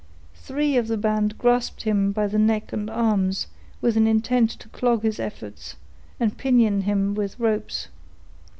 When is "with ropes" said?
7.13-7.87